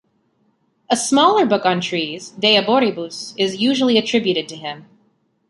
[0.89, 4.87] A smaller book on trees, "De arboribus", is usually attributed to him.